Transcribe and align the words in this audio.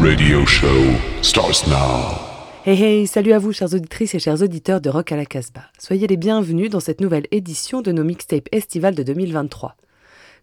radio 0.00 0.46
show 0.46 0.68
starts 1.22 1.66
now. 1.66 2.16
Hey 2.64 2.76
hey, 2.80 3.06
salut 3.08 3.32
à 3.32 3.40
vous 3.40 3.52
chères 3.52 3.74
auditrices 3.74 4.14
et 4.14 4.20
chers 4.20 4.40
auditeurs 4.40 4.80
de 4.80 4.88
Rock 4.88 5.10
à 5.10 5.16
la 5.16 5.26
Casbah. 5.26 5.64
Soyez 5.76 6.06
les 6.06 6.16
bienvenus 6.16 6.70
dans 6.70 6.78
cette 6.78 7.00
nouvelle 7.00 7.26
édition 7.32 7.82
de 7.82 7.90
nos 7.90 8.04
mixtapes 8.04 8.48
estivales 8.52 8.94
de 8.94 9.02
2023. 9.02 9.74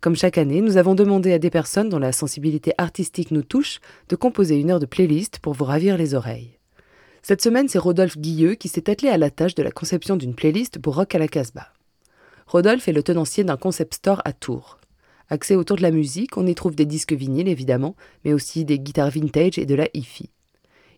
Comme 0.01 0.17
chaque 0.17 0.37
année, 0.37 0.59
nous 0.59 0.75
avons 0.75 0.93
demandé 0.93 1.31
à 1.31 1.39
des 1.39 1.49
personnes 1.49 1.87
dont 1.87 1.99
la 1.99 2.11
sensibilité 2.11 2.73
artistique 2.77 3.31
nous 3.31 3.43
touche 3.43 3.79
de 4.09 4.17
composer 4.17 4.59
une 4.59 4.71
heure 4.71 4.81
de 4.81 4.85
playlist 4.85 5.39
pour 5.39 5.53
vous 5.53 5.65
ravir 5.65 5.97
les 5.97 6.15
oreilles. 6.15 6.57
Cette 7.21 7.41
semaine, 7.41 7.69
c'est 7.69 7.79
Rodolphe 7.79 8.17
Guilleux 8.17 8.55
qui 8.55 8.67
s'est 8.67 8.89
attelé 8.89 9.09
à 9.09 9.17
la 9.17 9.29
tâche 9.29 9.55
de 9.55 9.63
la 9.63 9.71
conception 9.71 10.17
d'une 10.17 10.35
playlist 10.35 10.79
pour 10.79 10.95
Rock 10.95 11.15
à 11.15 11.19
la 11.19 11.29
Casbah. 11.29 11.69
Rodolphe 12.47 12.89
est 12.89 12.93
le 12.93 13.03
tenancier 13.03 13.45
d'un 13.45 13.57
concept 13.57 13.95
store 13.95 14.21
à 14.25 14.33
Tours. 14.33 14.79
Axé 15.29 15.55
autour 15.55 15.77
de 15.77 15.81
la 15.81 15.91
musique, 15.91 16.37
on 16.37 16.45
y 16.45 16.53
trouve 16.53 16.75
des 16.75 16.85
disques 16.85 17.13
vinyles 17.13 17.47
évidemment, 17.47 17.95
mais 18.23 18.33
aussi 18.33 18.63
des 18.63 18.79
guitares 18.79 19.09
vintage 19.09 19.57
et 19.57 19.65
de 19.65 19.75
la 19.75 19.87
hi-fi. 19.93 20.29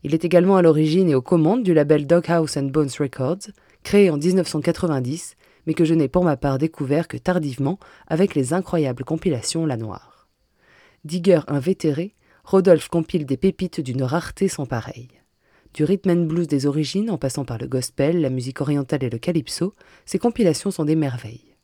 Il 0.03 0.13
est 0.13 0.25
également 0.25 0.57
à 0.57 0.61
l'origine 0.61 1.09
et 1.09 1.15
aux 1.15 1.21
commandes 1.21 1.63
du 1.63 1.73
label 1.73 2.05
Doghouse 2.05 2.57
and 2.57 2.65
Bones 2.65 2.89
Records, 2.99 3.49
créé 3.83 4.09
en 4.09 4.17
1990, 4.17 5.35
mais 5.65 5.73
que 5.73 5.85
je 5.85 5.93
n'ai 5.93 6.07
pour 6.07 6.23
ma 6.23 6.37
part 6.37 6.57
découvert 6.57 7.07
que 7.07 7.17
tardivement 7.17 7.79
avec 8.07 8.35
les 8.35 8.53
incroyables 8.53 9.03
compilations 9.03 9.65
La 9.65 9.77
Noire. 9.77 10.27
Digger 11.03 11.41
invétéré, 11.47 12.15
Rodolphe 12.43 12.89
compile 12.89 13.25
des 13.25 13.37
pépites 13.37 13.81
d'une 13.81 14.03
rareté 14.03 14.47
sans 14.47 14.65
pareille. 14.65 15.09
Du 15.73 15.83
rhythm 15.83 16.09
and 16.09 16.25
blues 16.25 16.47
des 16.47 16.65
origines 16.65 17.11
en 17.11 17.17
passant 17.17 17.45
par 17.45 17.57
le 17.57 17.67
gospel, 17.67 18.21
la 18.21 18.29
musique 18.29 18.61
orientale 18.61 19.03
et 19.03 19.09
le 19.09 19.17
calypso, 19.17 19.73
ces 20.05 20.19
compilations 20.19 20.71
sont 20.71 20.85
des 20.85 20.95
merveilles. 20.95 21.56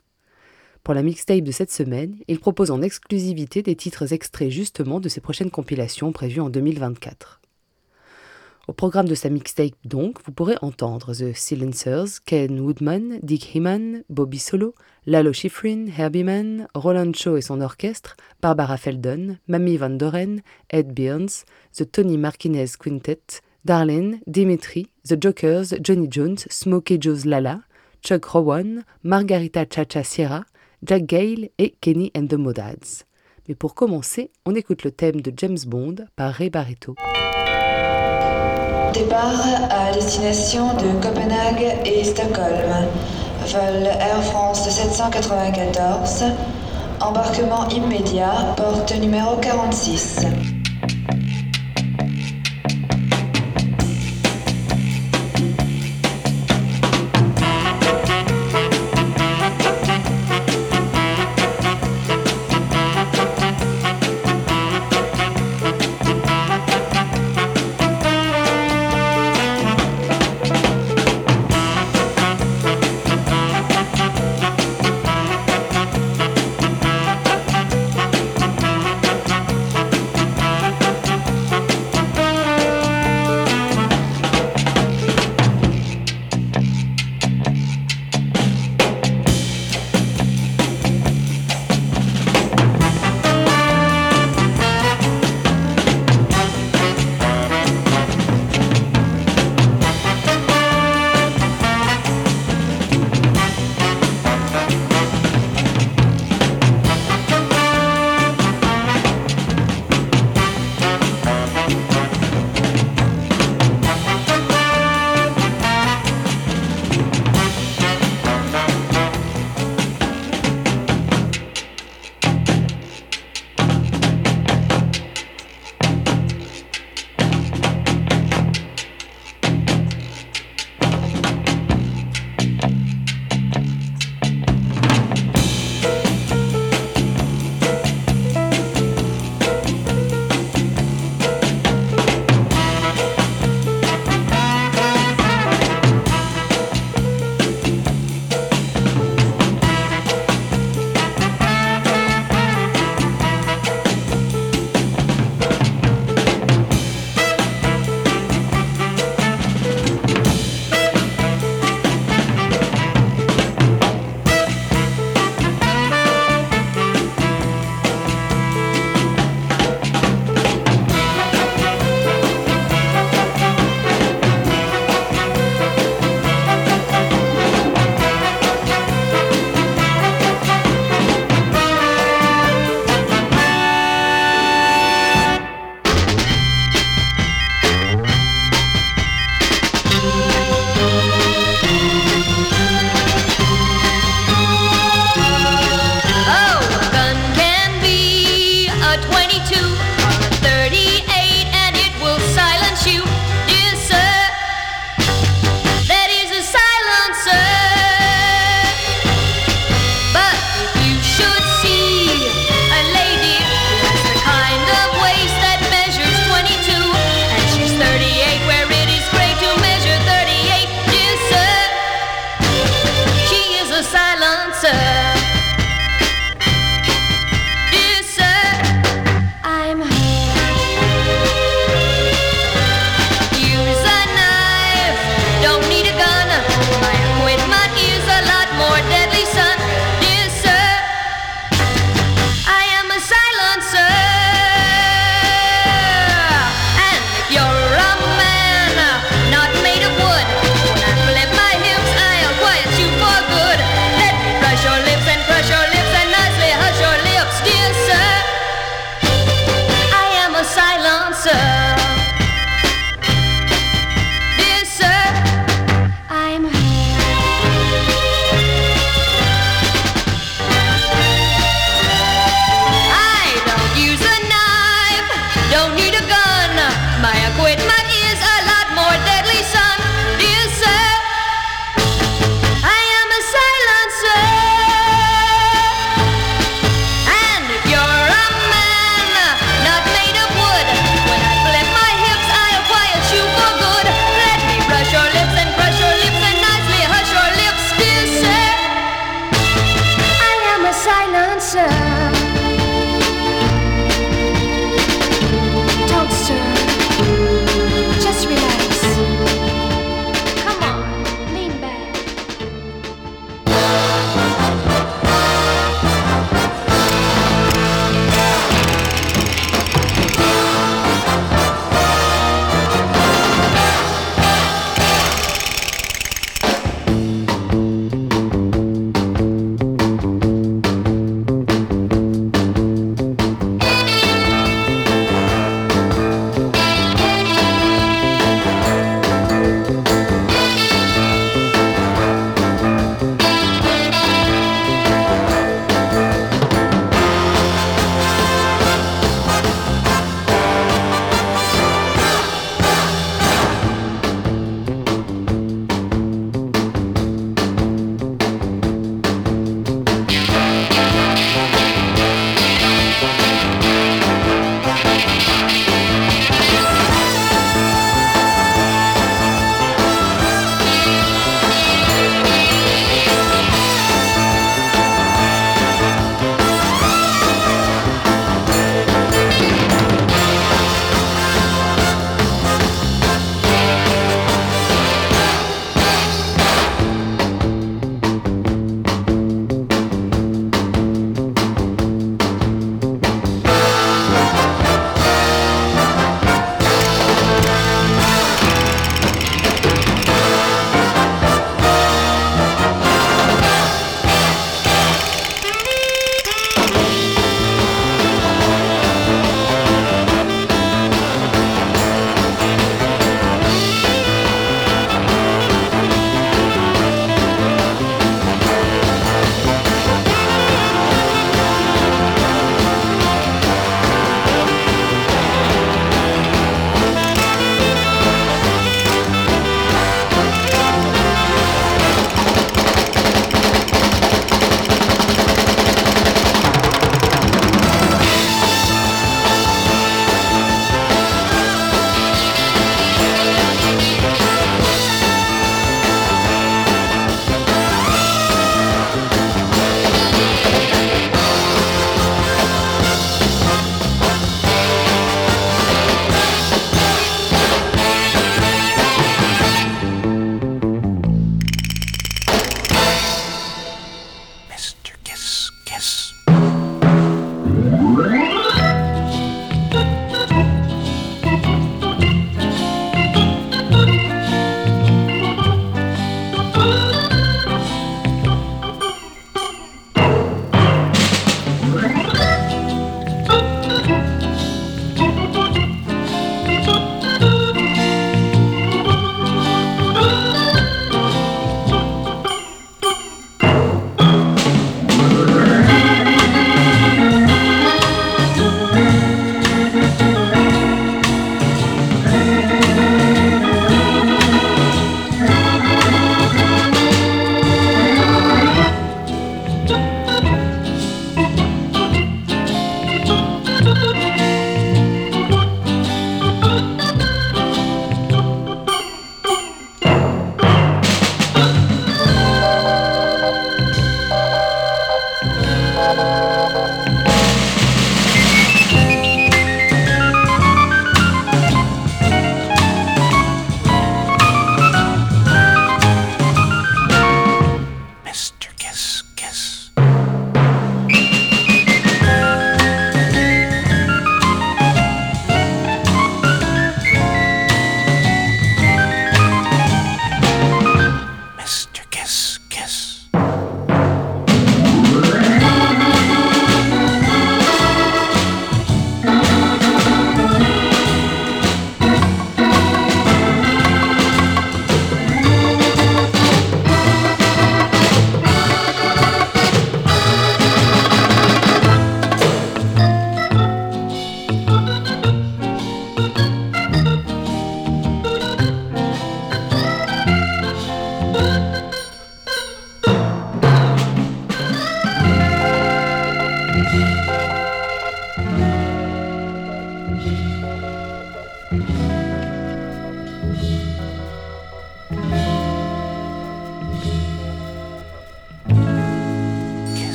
Pour 0.84 0.94
la 0.94 1.02
mixtape 1.02 1.45
de 1.45 1.52
cette 1.53 1.72
semaine, 1.72 2.17
il 2.28 2.42
propose 2.42 2.70
en 2.70 2.81
exclusivité 2.81 3.64
des 3.64 3.76
titres 3.76 4.12
extraits 4.12 4.50
justement 4.50 5.00
de 5.00 5.08
ses 5.08 5.22
prochaines 5.22 5.50
compilations 5.50 6.12
prévues 6.12 6.42
en 6.42 6.50
2024. 6.50 7.39
Au 8.67 8.73
programme 8.73 9.08
de 9.08 9.16
sa 9.16 9.30
mixtape 9.30 9.76
donc, 9.86 10.17
vous 10.26 10.34
pourrez 10.34 10.56
entendre 10.61 11.14
The 11.14 11.34
Silencers, 11.34 12.22
Ken 12.26 12.59
Woodman, 12.59 13.20
Dick 13.23 13.56
Heman, 13.56 14.04
Bobby 14.09 14.39
Solo, 14.39 14.76
Lalo 15.06 15.31
Schifrin, 15.31 15.86
Herbie 15.88 16.26
Mann, 16.26 16.67
Roland 16.76 17.14
Shaw 17.14 17.38
et 17.38 17.42
son 17.42 17.61
orchestre, 17.61 18.17
Barbara 18.42 18.76
Feldon, 18.76 19.38
Mamie 19.48 19.78
Van 19.78 19.89
Doren, 19.89 20.42
Ed 20.70 20.94
Burns, 20.94 21.45
The 21.78 21.89
Tony 21.89 22.17
Martinez 22.17 22.76
Quintet, 22.78 23.39
Darlene, 23.64 24.20
Dimitri, 24.28 24.89
The 25.08 25.16
Jokers, 25.22 25.76
Johnny 25.81 26.09
Jones, 26.11 26.45
Smokey 26.50 26.98
Joe's 27.00 27.23
Lala, 27.26 27.61
Chuck 28.02 28.26
Rowan, 28.26 28.84
Margarita 29.04 29.66
Chacha 29.66 30.04
Sierra, 30.04 30.45
Jack 30.86 31.06
Gale 31.06 31.50
et 31.58 31.76
Kenny 31.80 32.12
and 32.16 32.28
the 32.28 32.34
Modads. 32.34 33.06
Mais 33.48 33.56
pour 33.56 33.73
commencer, 33.73 34.31
on 34.45 34.53
écoute 34.53 34.84
le 34.84 34.92
thème 34.92 35.22
de 35.22 35.31
James 35.36 35.58
Bond 35.66 35.95
par 36.16 36.34
Ray 36.34 36.50
Barretto. 36.50 36.95
Départ 38.94 39.45
à 39.70 39.94
destination 39.94 40.76
de 40.76 41.02
Copenhague 41.02 41.80
et 41.86 42.04
Stockholm. 42.04 42.88
Vol 43.48 43.86
Air 43.86 44.23
France 44.23 44.70
794. 44.70 46.23
Embarquement 47.00 47.67
immédiat, 47.70 48.54
porte 48.58 48.94
numéro 49.00 49.38
46. 49.38 50.20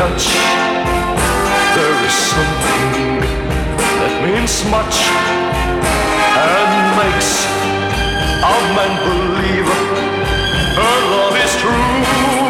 Touch. 0.00 0.28
There 1.76 1.96
is 2.08 2.14
something 2.32 3.20
that 4.00 4.14
means 4.24 4.64
much 4.72 4.96
and 6.48 6.72
makes 7.00 7.30
a 8.52 8.56
man 8.76 8.92
believe 9.04 9.68
her 10.80 10.96
love 11.12 11.36
is 11.44 11.52
true. 11.60 12.49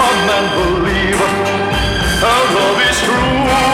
a 0.00 0.12
man 0.26 0.44
believe 0.56 1.20
our 2.22 2.44
love 2.54 2.80
is 2.88 2.98
true. 3.02 3.69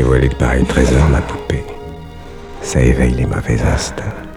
Dévoiler 0.00 0.30
de 0.30 0.34
pareils 0.34 0.64
trésors, 0.64 1.10
ma 1.10 1.20
poupée. 1.20 1.62
Ça 2.62 2.80
éveille 2.80 3.12
les 3.12 3.26
mauvais 3.26 3.60
instincts. 3.60 4.29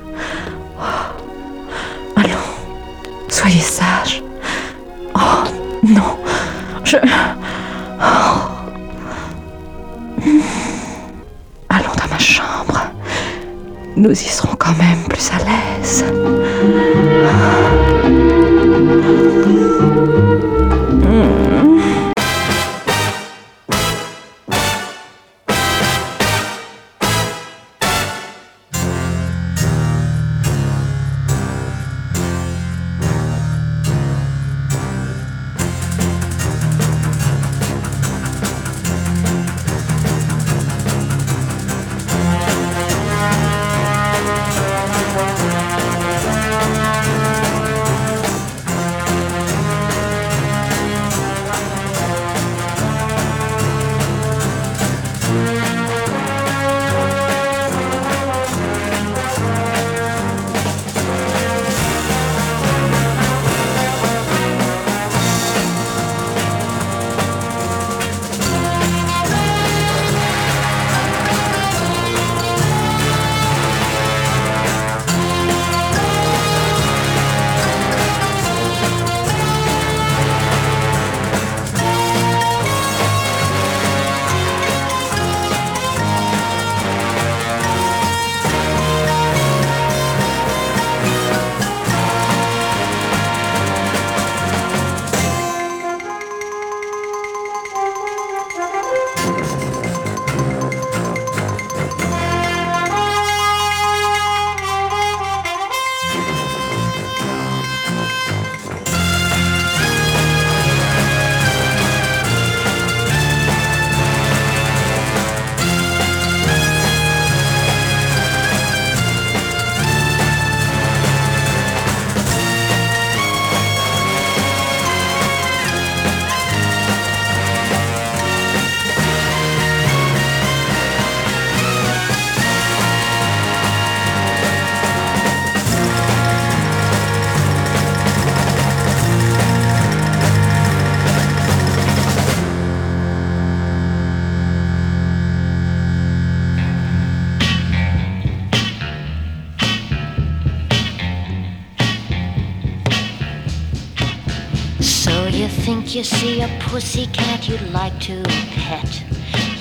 A 156.54 156.60
pussycat 156.60 157.48
you'd 157.48 157.72
like 157.72 157.98
to 158.00 158.22
pet. 158.56 159.04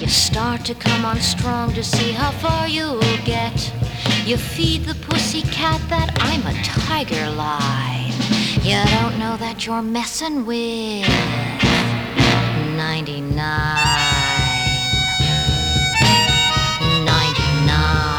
You 0.00 0.08
start 0.08 0.64
to 0.64 0.74
come 0.74 1.04
on 1.04 1.20
strong 1.20 1.74
to 1.74 1.82
see 1.82 2.12
how 2.12 2.30
far 2.30 2.66
you'll 2.68 3.00
get. 3.24 3.72
You 4.24 4.36
feed 4.36 4.84
the 4.84 4.94
pussycat 5.06 5.80
that 5.88 6.16
I'm 6.20 6.46
a 6.46 6.52
tiger 6.62 7.28
lie. 7.30 8.10
You 8.62 8.80
don't 8.96 9.18
know 9.18 9.36
that 9.38 9.66
you're 9.66 9.82
messing 9.82 10.46
with 10.46 11.08
99. 12.76 13.36
99. 17.04 18.18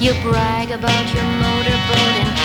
You 0.00 0.12
brag 0.22 0.70
about 0.70 1.14
your 1.14 1.24
motorboat 1.24 2.14
and 2.22 2.37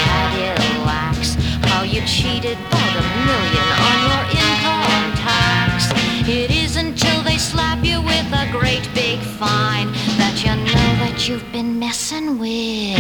you 1.94 2.02
cheated 2.08 2.58
about 2.58 2.96
a 2.96 3.04
million 3.30 3.68
on 3.86 3.98
your 4.10 4.24
income 4.34 5.14
tax. 5.22 5.94
It 6.28 6.50
isn't 6.50 6.98
till 6.98 7.22
they 7.22 7.38
slap 7.38 7.86
you 7.86 8.02
with 8.02 8.26
a 8.34 8.50
great 8.52 8.90
big 8.96 9.20
fine 9.20 9.92
that 10.18 10.42
you 10.44 10.56
know 10.56 10.96
that 11.04 11.30
you've 11.30 11.52
been 11.52 11.78
messing 11.78 12.40
with 12.40 12.98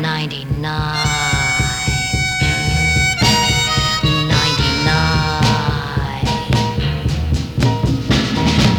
99. 0.00 0.64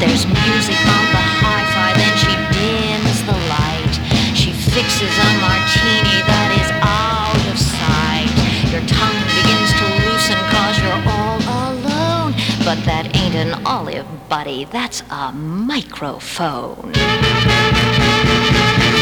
There's 0.01 0.25
music 0.25 0.82
on 0.97 1.06
the 1.13 1.21
hi-fi, 1.45 1.93
then 1.93 2.17
she 2.17 2.34
dims 2.58 3.21
the 3.30 3.38
light. 3.54 3.93
She 4.36 4.49
fixes 4.51 5.13
a 5.13 5.30
martini 5.45 5.90
that 12.86 13.15
ain't 13.15 13.36
an 13.36 13.65
olive, 13.65 14.08
buddy, 14.30 14.65
that's 14.65 15.04
a 15.10 15.32
microphone. 15.32 16.94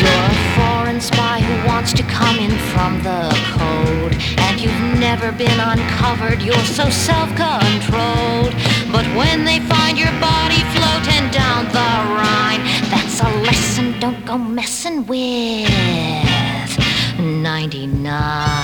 You're 0.02 0.26
a 0.28 0.38
foreign 0.58 1.02
spy 1.02 1.40
who 1.40 1.68
wants 1.68 1.94
to 1.94 2.04
come 2.04 2.40
in 2.40 2.52
from 2.72 3.02
the 3.04 3.30
code. 3.56 4.16
And 4.40 4.60
you've 4.60 5.00
never 5.00 5.32
been 5.32 5.60
uncovered, 5.60 6.42
you're 6.42 6.66
so 6.66 6.90
self-controlled. 6.90 8.54
But 8.92 9.06
when 9.16 9.46
they 9.46 9.60
find 9.62 9.98
your 9.98 10.14
body 10.20 10.62
floating 10.76 11.30
down 11.32 11.66
the 11.72 11.90
Rhine, 12.20 12.64
that's 12.92 13.22
a 13.22 13.30
lesson 13.48 14.00
don't 14.00 14.26
go 14.26 14.38
messing 14.38 15.06
with 15.06 15.70
99. 17.20 17.90
99. 17.90 18.59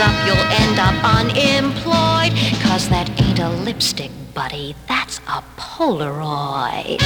Up, 0.00 0.14
you'll 0.26 0.48
end 0.64 0.78
up 0.78 0.96
unemployed. 1.04 2.32
Cause 2.62 2.88
that 2.88 3.08
ain't 3.20 3.38
a 3.38 3.50
lipstick, 3.64 4.10
buddy, 4.34 4.74
that's 4.88 5.18
a 5.28 5.42
Polaroid. 5.56 7.00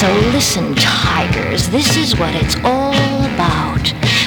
So 0.00 0.08
listen, 0.32 0.74
tigers, 0.74 1.68
this 1.68 1.96
is 1.96 2.18
what 2.18 2.34
it's 2.34 2.56
all 2.64 3.24
about. 3.34 3.84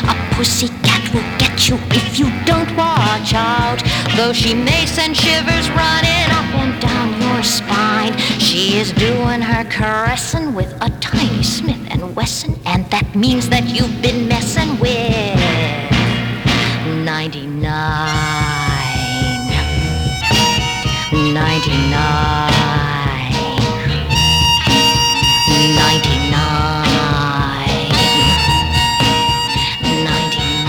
A 0.08 0.16
pussycat 0.36 1.04
will 1.14 1.28
get 1.38 1.68
you 1.68 1.78
if 1.92 2.18
you 2.20 2.28
don't 2.46 2.72
watch 2.78 3.34
out. 3.34 3.82
Though 4.16 4.34
she 4.34 4.54
may 4.54 4.86
send 4.86 5.18
shivers 5.18 5.70
running 5.72 6.28
up 6.40 6.50
and 6.62 6.82
down 6.82 7.22
your 7.22 7.44
spine, 7.44 8.18
she 8.40 8.54
She 8.54 8.78
is 8.78 8.92
doing 8.94 9.42
her 9.42 9.64
caressing 9.66 10.54
with 10.54 10.72
a 10.80 10.90
tiny 11.02 11.44
Smith 11.44 11.82
and 11.90 12.16
Wesson, 12.16 12.56
and 12.66 12.86
that 12.92 13.16
means 13.16 13.50
that 13.50 13.68
you've 13.70 14.02
been 14.02 14.28
messing 14.28 14.80
with 14.80 15.93
99. 17.04 17.64
99. 21.12 21.94
99. 25.76 26.34
99. 30.04 30.64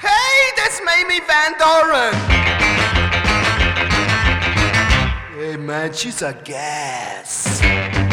Hey, 0.00 0.52
that's 0.56 0.80
Van 1.26 1.52
Doren. 1.58 2.14
Hey, 5.38 5.56
man, 5.56 5.92
she's 5.92 6.22
a 6.22 6.32
gas. 6.32 8.11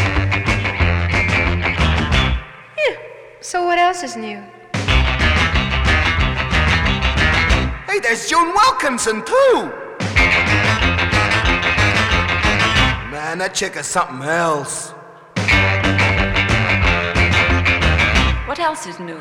So 3.50 3.66
what 3.66 3.80
else 3.80 4.04
is 4.04 4.16
new? 4.16 4.44
Hey, 7.88 8.00
there's 8.00 8.30
June 8.30 8.54
Wilkinson, 8.54 9.26
too. 9.26 9.72
Man, 13.10 13.40
that 13.40 13.56
chick 13.56 13.76
is 13.76 13.88
something 13.88 14.22
else. 14.22 14.92
What 18.46 18.60
else 18.60 18.86
is 18.86 19.00
new? 19.00 19.20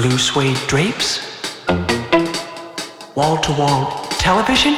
Blue 0.00 0.16
suede 0.16 0.56
drapes. 0.66 1.20
Wall 3.14 3.36
to 3.36 3.52
wall 3.52 4.06
television. 4.18 4.74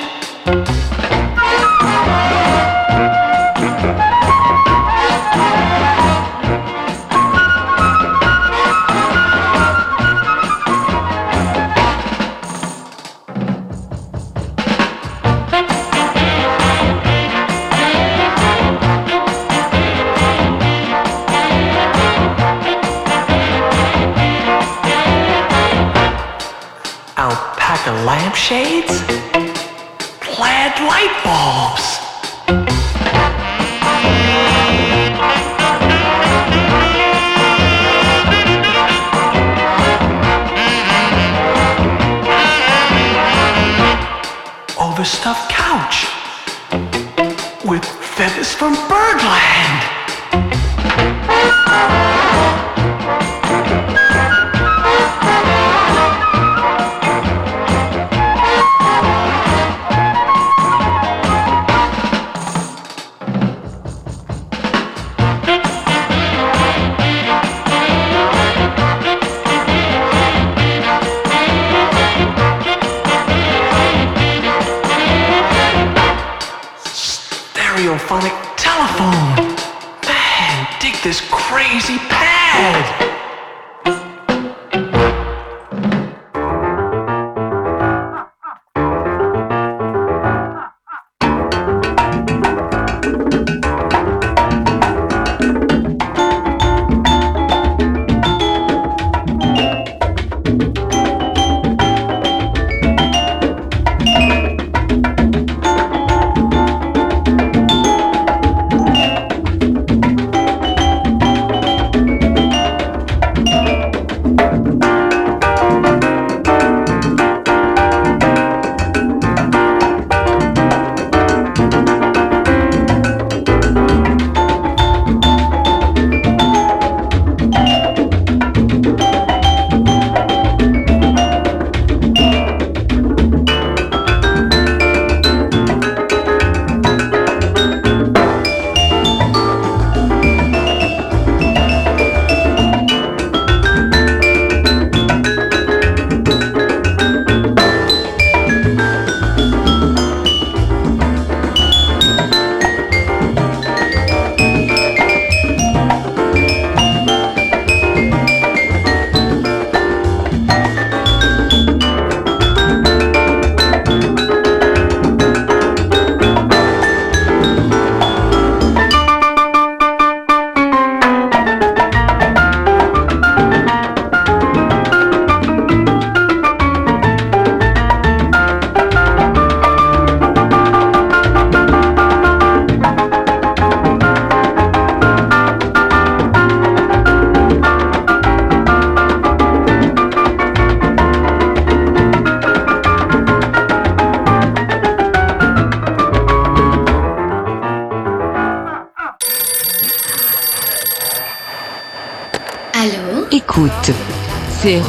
Lampshades. 28.52 29.21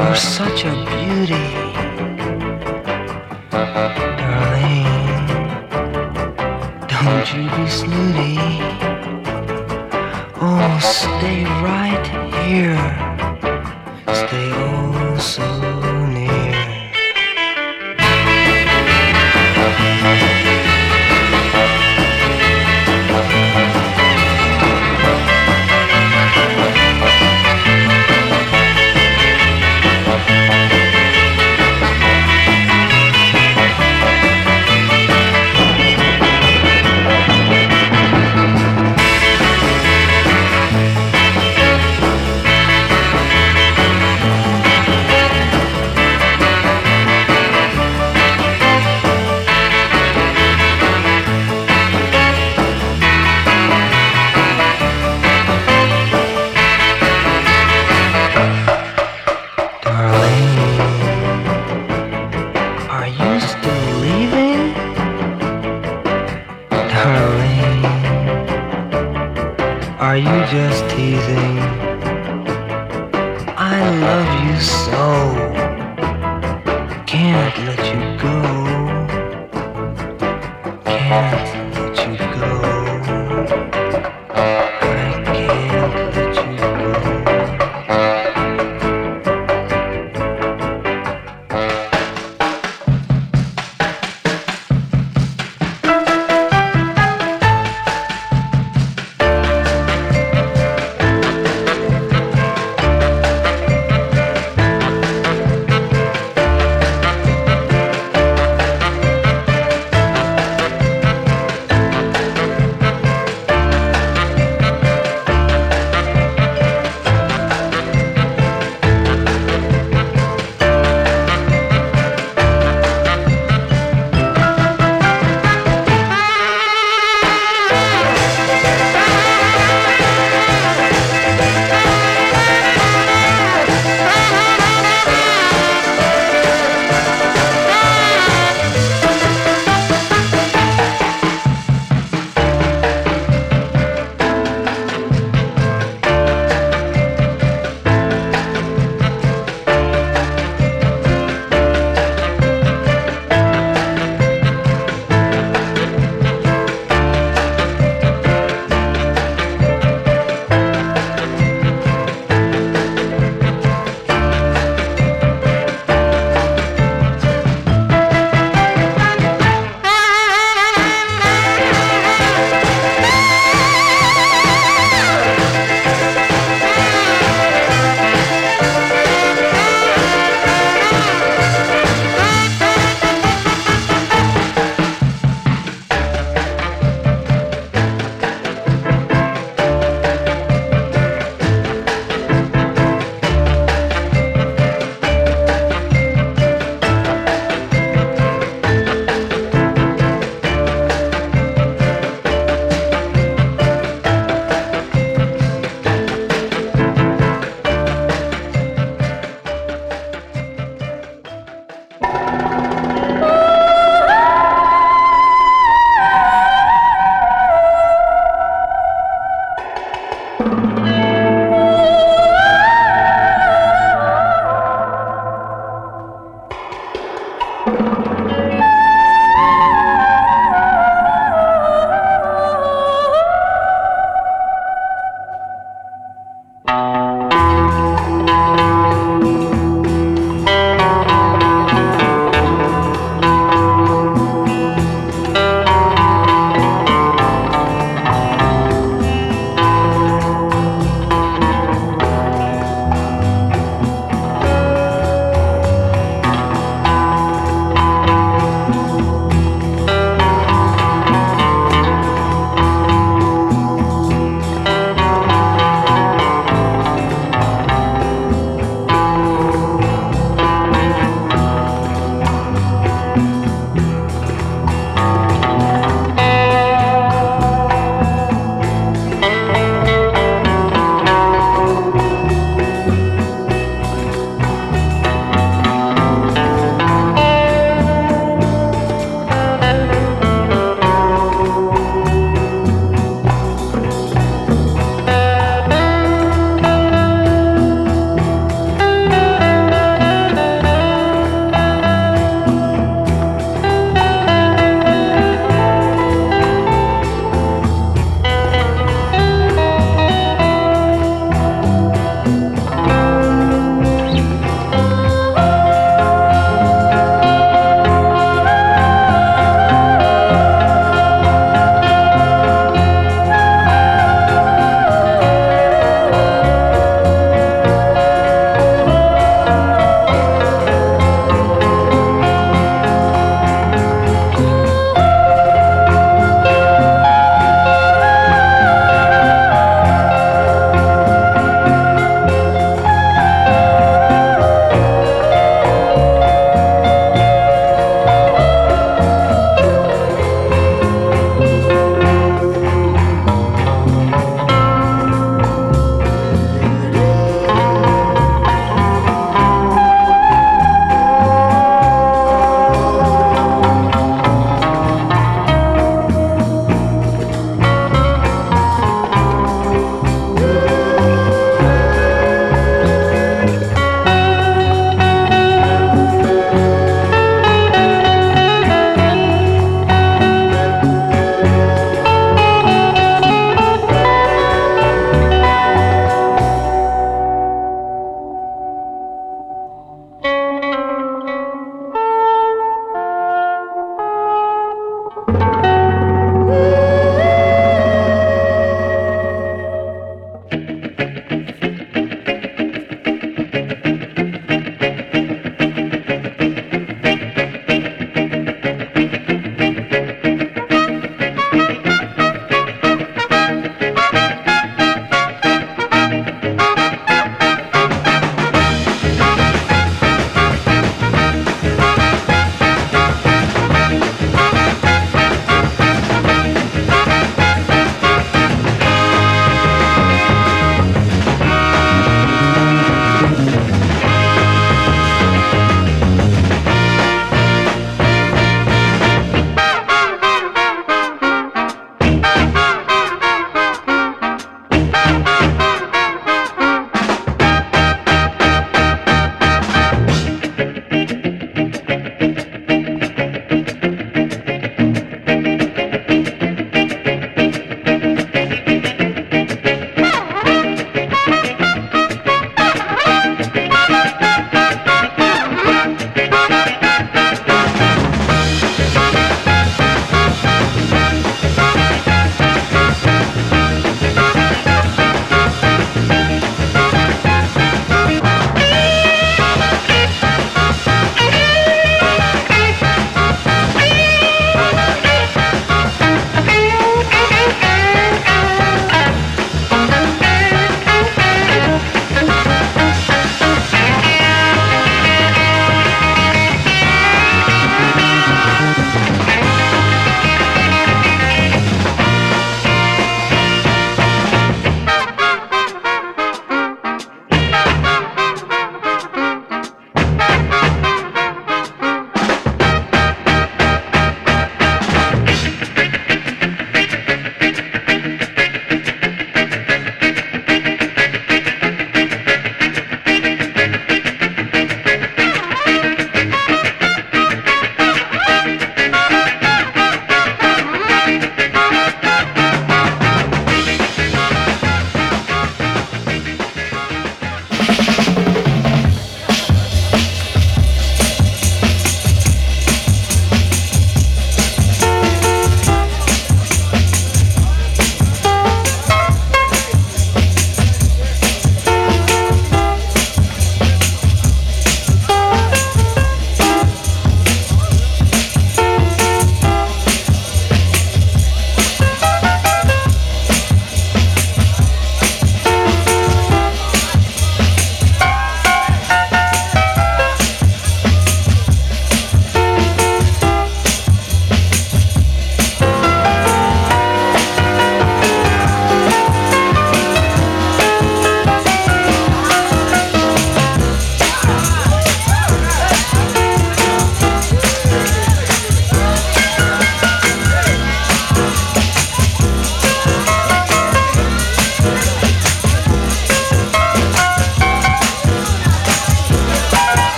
You're 0.00 0.16
such 0.16 0.64
a 0.64 0.72
beauty, 0.90 1.46
darling. 4.20 4.88
Don't 6.88 7.26
you 7.34 7.44
be 7.56 7.66
snooty. 7.68 8.38
Oh, 10.40 10.78
stay 10.80 11.44
right 11.68 12.06
here. 12.42 12.80
Stay 14.14 14.50
oh 14.54 15.18
so. 15.18 15.69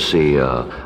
See 0.00 0.36
a 0.36 0.46
uh, 0.46 0.79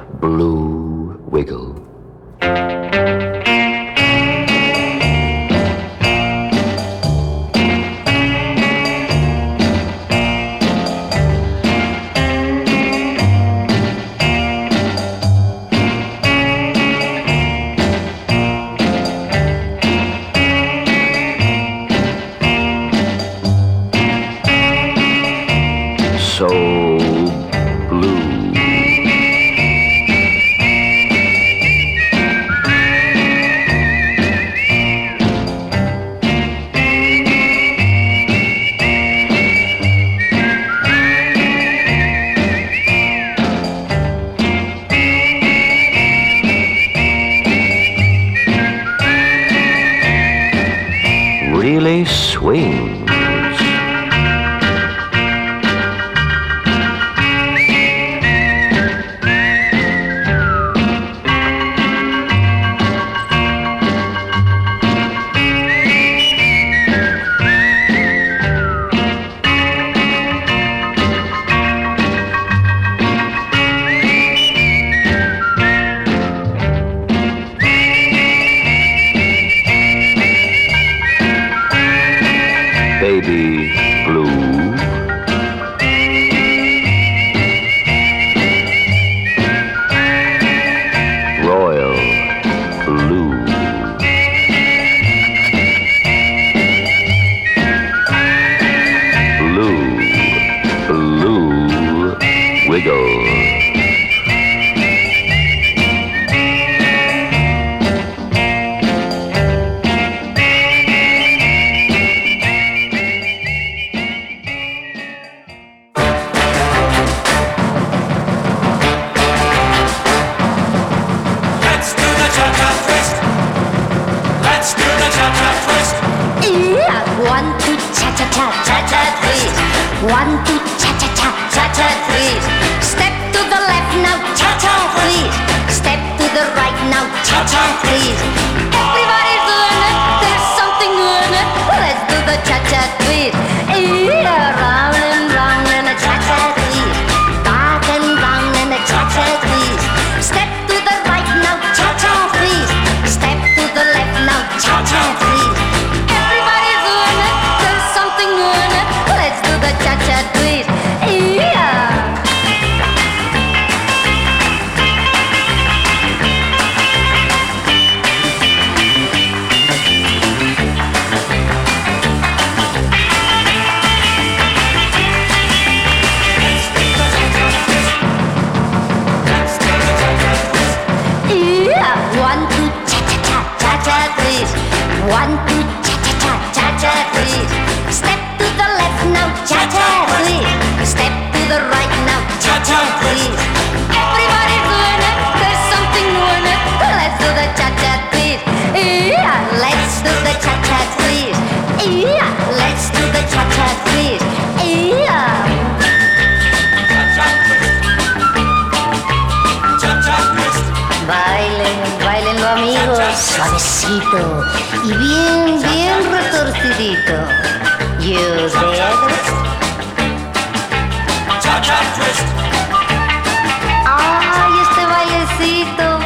Ay, 223.87 224.53
este 224.61 224.85
bailecito 224.85 225.99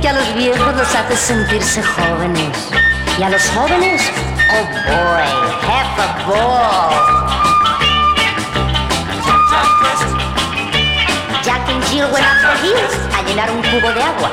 que 0.00 0.08
a 0.08 0.12
los 0.14 0.34
viejos 0.34 0.74
los 0.74 0.94
hace 0.94 1.14
sentirse 1.14 1.82
jóvenes. 1.82 2.70
Y 3.18 3.22
a 3.22 3.28
los 3.28 3.42
jóvenes, 3.50 4.02
oh 4.50 4.64
boy, 4.88 5.28
have 5.68 6.00
a 6.00 6.08
ball. 6.26 6.90
Jack 11.44 11.68
and 11.68 11.84
Jill 11.90 12.10
went 12.12 12.24
up 12.24 12.38
for 12.40 12.56
hills 12.64 12.94
a 13.14 13.22
llenar 13.28 13.50
un 13.50 13.62
cubo 13.64 13.92
de 13.92 14.02
agua. 14.02 14.30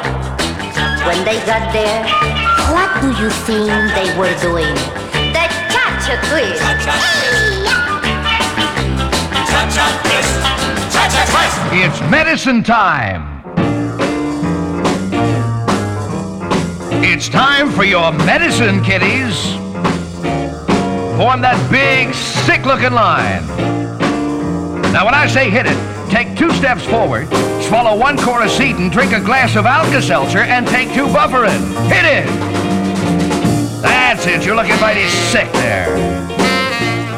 When 1.06 1.22
they 1.26 1.40
got 1.46 1.70
there, 1.74 2.06
what 2.72 3.02
do 3.02 3.10
you 3.22 3.30
think 3.46 3.94
they 3.94 4.18
were 4.18 4.34
doing? 4.40 5.03
The 6.04 6.10
cha-cha 6.10 6.28
twist. 6.30 6.62
Ah! 6.86 7.24
It's 11.72 12.02
medicine 12.12 12.62
time. 12.62 13.42
It's 17.02 17.30
time 17.30 17.72
for 17.72 17.86
your 17.86 18.12
medicine, 18.12 18.84
kiddies. 18.84 19.54
Form 21.16 21.40
that 21.40 21.68
big, 21.72 22.14
sick 22.14 22.66
looking 22.66 22.92
line. 22.92 23.48
Now, 24.92 25.06
when 25.06 25.16
I 25.16 25.26
say 25.28 25.50
hit 25.50 25.66
it, 25.66 25.78
take 26.12 26.36
two 26.38 26.52
steps 26.52 26.84
forward, 26.86 27.30
swallow 27.64 27.98
one 27.98 28.18
Coricidin, 28.18 28.92
drink 28.92 29.14
a 29.14 29.22
glass 29.22 29.56
of 29.56 29.66
Alka 29.66 30.02
Seltzer, 30.02 30.40
and 30.40 30.68
take 30.68 30.94
two 30.94 31.08
Bufferin. 31.14 31.62
Hit 31.88 32.04
it! 32.04 32.53
You're 34.24 34.56
looking 34.56 34.80
mighty 34.80 35.06
sick 35.32 35.52
there. 35.52 35.94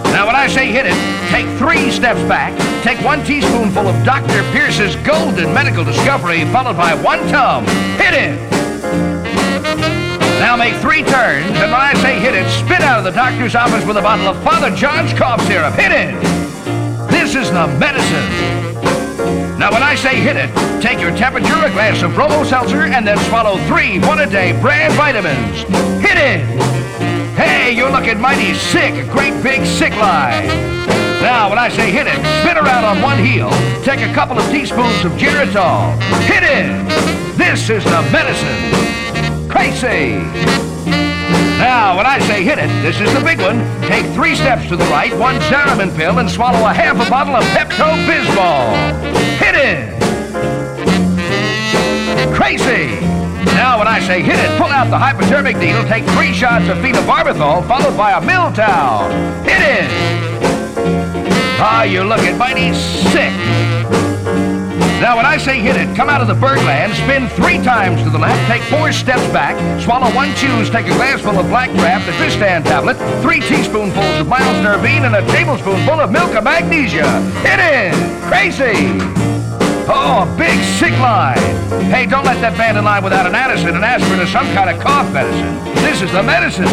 Now, 0.10 0.26
when 0.26 0.36
I 0.36 0.48
say 0.48 0.72
hit 0.72 0.88
it, 0.88 0.98
take 1.30 1.46
three 1.60 1.92
steps 1.92 2.20
back, 2.28 2.52
take 2.82 3.00
one 3.06 3.24
teaspoonful 3.24 3.88
of 3.88 4.04
Dr. 4.04 4.42
Pierce's 4.52 4.96
Golden 5.06 5.54
Medical 5.54 5.84
Discovery, 5.84 6.46
followed 6.46 6.78
by 6.78 6.96
one 6.96 7.20
tum. 7.28 7.66
Hit 8.02 8.16
it! 8.16 8.42
Now 10.42 10.56
make 10.56 10.74
three 10.82 11.04
turns, 11.04 11.46
and 11.62 11.70
when 11.72 11.80
I 11.80 11.94
say 12.02 12.20
hit 12.20 12.34
it, 12.34 12.50
spit 12.50 12.82
out 12.82 12.98
of 12.98 13.06
the 13.06 13.12
doctor's 13.12 13.54
office 13.54 13.86
with 13.86 13.98
a 13.98 14.02
bottle 14.02 14.28
of 14.28 14.42
Father 14.44 14.76
John's 14.76 15.14
cough 15.14 15.46
syrup. 15.46 15.76
Hit 15.76 15.92
it! 15.92 16.20
This 17.12 17.36
is 17.36 17.52
the 17.52 17.68
medicine. 17.78 19.60
Now, 19.60 19.72
when 19.72 19.84
I 19.84 19.94
say 19.94 20.20
hit 20.20 20.38
it, 20.38 20.50
take 20.82 21.00
your 21.00 21.16
temperature, 21.16 21.54
a 21.54 21.70
glass 21.70 22.02
of 22.02 22.16
Bromo 22.16 22.44
Seltzer, 22.44 22.82
and 22.82 23.06
then 23.06 23.20
swallow 23.30 23.58
three 23.68 24.00
one-a-day 24.00 24.60
brand 24.60 24.94
vitamins. 24.96 25.62
Hit 26.02 26.18
it! 26.18 26.85
Hey, 27.66 27.74
you're 27.76 27.90
looking 27.90 28.22
mighty 28.22 28.54
sick. 28.54 28.94
A 28.94 29.12
great 29.12 29.34
big 29.42 29.66
sick 29.66 29.90
lie. 29.96 30.46
Now, 31.20 31.50
when 31.50 31.58
I 31.58 31.68
say 31.70 31.90
hit 31.90 32.06
it, 32.06 32.14
spin 32.44 32.58
around 32.58 32.86
on 32.86 33.02
one 33.02 33.18
heel, 33.18 33.50
take 33.82 34.02
a 34.08 34.14
couple 34.14 34.38
of 34.38 34.46
teaspoons 34.52 35.04
of 35.04 35.14
Geritol. 35.14 36.00
Hit 36.30 36.44
it! 36.44 36.68
This 37.36 37.72
is 37.72 37.84
the 37.84 38.04
medicine. 38.14 39.50
Crazy! 39.50 40.22
Now, 41.58 41.98
when 41.98 42.06
I 42.06 42.20
say 42.28 42.44
hit 42.44 42.60
it, 42.60 42.70
this 42.84 43.02
is 43.02 43.12
the 43.16 43.22
big 43.22 43.40
one. 43.42 43.58
Take 43.90 44.06
three 44.14 44.36
steps 44.36 44.70
to 44.70 44.76
the 44.76 44.86
right, 44.94 45.18
one 45.18 45.34
Zeramin 45.50 45.90
pill, 45.98 46.20
and 46.20 46.30
swallow 46.30 46.64
a 46.68 46.72
half 46.72 46.98
a 46.98 47.10
bottle 47.10 47.36
of 47.36 47.44
Pepto-Bismol. 47.46 48.76
Hit 49.40 49.56
it! 49.56 49.90
Crazy! 52.36 53.25
Now, 53.56 53.80
when 53.80 53.88
I 53.88 54.00
say 54.02 54.22
hit 54.22 54.36
it, 54.36 54.52
pull 54.60 54.68
out 54.68 54.90
the 54.90 54.98
hypodermic 54.98 55.58
needle, 55.58 55.84
take 55.86 56.04
three 56.12 56.34
shots 56.34 56.68
of 56.68 56.78
phenobarbital, 56.80 57.66
followed 57.68 57.96
by 57.96 58.12
a 58.12 58.22
Miltown. 58.22 59.10
Hit 59.46 59.62
it! 59.64 59.90
Ah, 61.58 61.84
you're 61.84 62.04
looking 62.04 62.38
mighty 62.38 62.74
sick. 62.74 63.32
Now, 65.00 65.16
when 65.18 65.26
I 65.26 65.38
say 65.38 65.60
hit 65.60 65.78
it, 65.78 65.96
come 65.96 66.10
out 66.10 66.20
of 66.20 66.28
the 66.28 66.34
birdland, 66.34 66.94
spin 66.96 67.28
three 67.30 67.58
times 67.64 68.04
to 68.04 68.10
the 68.10 68.18
left, 68.18 68.40
take 68.52 68.62
four 68.64 68.92
steps 68.92 69.26
back, 69.32 69.56
swallow 69.82 70.14
one 70.14 70.36
chews, 70.36 70.70
take 70.70 70.88
a 70.88 70.96
glassful 70.96 71.40
of 71.40 71.48
Black 71.48 71.70
Draught, 71.72 72.08
a 72.08 72.18
Tristan 72.18 72.64
tablet, 72.64 72.98
three 73.22 73.40
teaspoonfuls 73.40 74.20
of 74.20 74.28
Miles 74.28 74.58
Nervine, 74.64 75.06
and 75.06 75.16
a 75.16 75.26
tablespoonful 75.32 76.00
of 76.00 76.12
milk 76.12 76.34
of 76.36 76.44
magnesia. 76.44 77.08
Hit 77.44 77.60
it! 77.60 77.94
Crazy! 78.28 79.25
Oh, 79.88 80.26
a 80.26 80.38
big 80.38 80.58
sick 80.80 80.98
line. 81.00 81.38
Hey, 81.94 82.06
don't 82.06 82.26
let 82.26 82.42
that 82.42 82.58
band 82.58 82.78
in 82.78 82.84
line 82.84 83.04
without 83.04 83.28
an 83.28 83.36
Addison 83.36 83.76
and 83.76 83.86
aspirin 83.86 84.20
or 84.20 84.26
some 84.26 84.46
kind 84.54 84.70
of 84.70 84.82
cough 84.82 85.12
medicine. 85.14 85.54
This 85.86 86.02
is 86.02 86.12
the 86.12 86.24
medicine. 86.24 86.66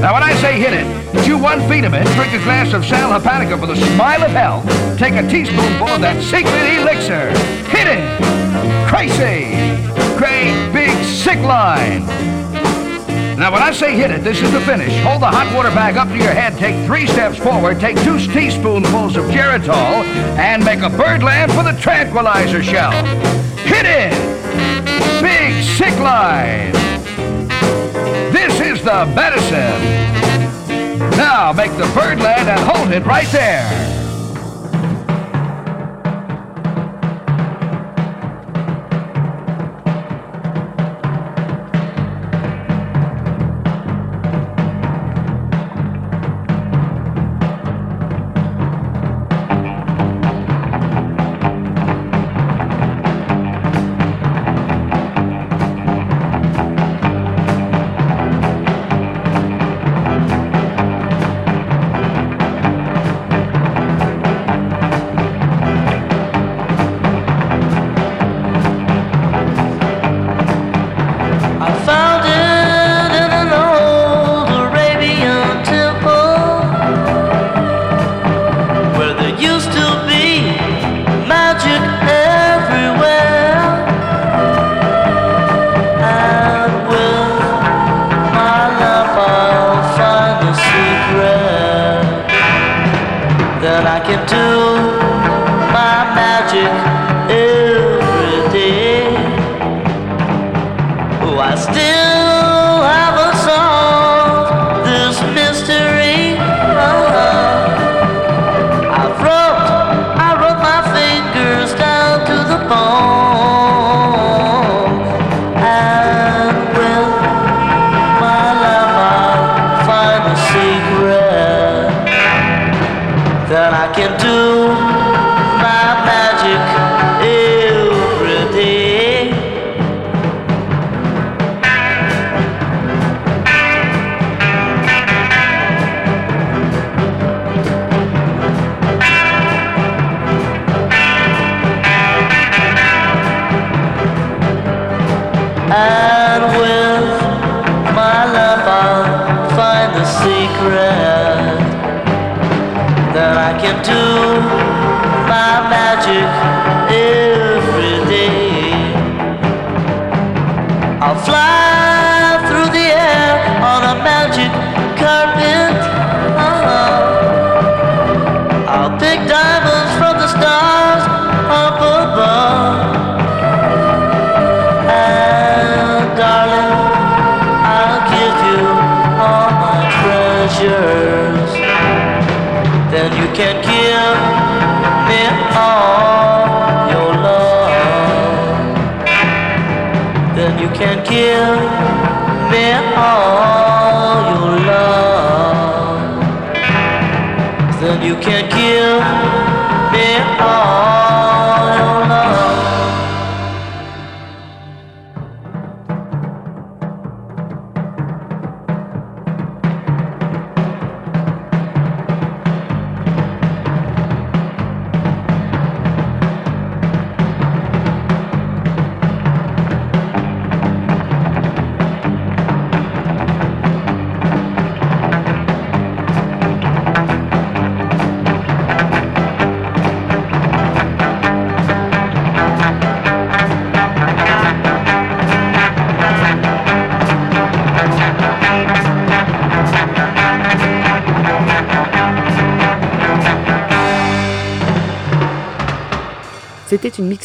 Now, 0.00 0.14
when 0.14 0.22
I 0.22 0.34
say 0.38 0.58
hit 0.58 0.72
it, 0.72 0.86
chew 1.24 1.38
one 1.38 1.58
vitamin, 1.66 2.06
drink 2.14 2.32
a 2.32 2.42
glass 2.44 2.72
of 2.72 2.84
Sal 2.86 3.10
Hepatica 3.10 3.58
for 3.58 3.66
the 3.66 3.76
smile 3.94 4.22
of 4.22 4.30
health, 4.30 4.64
take 4.98 5.14
a 5.14 5.26
teaspoonful 5.28 5.88
of 5.88 6.00
that 6.02 6.22
secret 6.22 6.54
elixir. 6.78 7.34
Hit 7.66 7.90
it! 7.90 8.04
Crazy! 8.86 9.58
Great 10.16 10.54
big 10.72 10.94
sick 11.04 11.38
line. 11.40 12.06
Now, 13.36 13.50
when 13.50 13.62
I 13.62 13.72
say 13.72 13.96
hit 13.96 14.10
it, 14.10 14.22
this 14.22 14.40
is 14.40 14.52
the 14.52 14.60
finish. 14.60 14.92
Hold 15.02 15.22
the 15.22 15.26
hot 15.26 15.52
water 15.54 15.70
bag 15.70 15.96
up 15.96 16.08
to 16.08 16.16
your 16.16 16.32
head, 16.32 16.56
take 16.58 16.86
three 16.86 17.06
steps 17.06 17.38
forward, 17.38 17.80
take 17.80 17.96
two 18.04 18.18
teaspoonfuls 18.18 19.16
of 19.16 19.24
Geritol, 19.26 20.04
and 20.38 20.64
make 20.64 20.80
a 20.80 20.90
bird 20.90 21.22
land 21.22 21.50
for 21.52 21.62
the 21.62 21.72
tranquilizer 21.80 22.62
shell. 22.62 22.92
Hit 23.64 23.86
it! 23.86 24.12
Big 25.22 25.64
sick 25.64 25.98
line. 25.98 26.72
This 28.32 28.60
is 28.60 28.82
the 28.84 29.06
medicine. 29.06 29.80
Now, 31.16 31.52
make 31.52 31.72
the 31.72 31.90
bird 31.94 32.20
land 32.20 32.48
and 32.48 32.60
hold 32.60 32.92
it 32.92 33.04
right 33.04 33.28
there. 33.28 33.91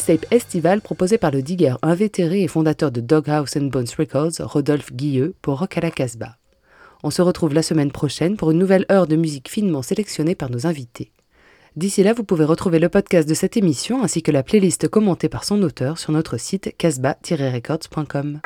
mixtape 0.08 0.32
estivale 0.32 0.80
proposée 0.80 1.18
par 1.18 1.30
le 1.30 1.42
digger 1.42 1.74
invétéré 1.82 2.42
et 2.42 2.48
fondateur 2.48 2.90
de 2.90 3.00
Doghouse 3.00 3.56
and 3.56 3.66
Bones 3.66 3.86
Records, 3.98 4.32
Rodolphe 4.40 4.92
Guilleux, 4.92 5.34
pour 5.42 5.58
Rock 5.58 5.76
à 5.76 5.80
la 5.80 5.90
Casbah. 5.90 6.36
On 7.02 7.10
se 7.10 7.20
retrouve 7.20 7.52
la 7.52 7.62
semaine 7.62 7.92
prochaine 7.92 8.36
pour 8.36 8.50
une 8.50 8.58
nouvelle 8.58 8.86
heure 8.90 9.06
de 9.06 9.16
musique 9.16 9.50
finement 9.50 9.82
sélectionnée 9.82 10.34
par 10.34 10.50
nos 10.50 10.66
invités. 10.66 11.12
D'ici 11.76 12.02
là, 12.02 12.14
vous 12.14 12.24
pouvez 12.24 12.44
retrouver 12.44 12.78
le 12.78 12.88
podcast 12.88 13.28
de 13.28 13.34
cette 13.34 13.56
émission 13.56 14.02
ainsi 14.02 14.22
que 14.22 14.32
la 14.32 14.42
playlist 14.42 14.88
commentée 14.88 15.28
par 15.28 15.44
son 15.44 15.62
auteur 15.62 15.98
sur 15.98 16.12
notre 16.12 16.38
site 16.38 16.74
casbah-records.com. 16.78 18.40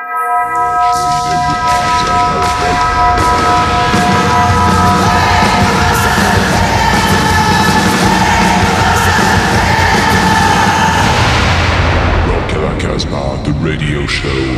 show. 14.23 14.52